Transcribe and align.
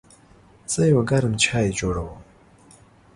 زه 0.71 0.81
یو 0.91 0.99
ګرم 1.09 1.33
چای 1.43 1.67
جوړوم. 1.79 2.09